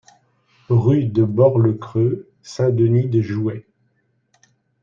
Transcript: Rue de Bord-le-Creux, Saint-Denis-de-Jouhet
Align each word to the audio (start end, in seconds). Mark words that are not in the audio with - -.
Rue 0.69 1.03
de 1.03 1.23
Bord-le-Creux, 1.23 2.27
Saint-Denis-de-Jouhet 2.41 3.67